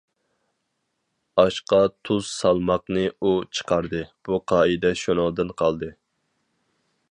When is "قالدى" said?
5.63-5.95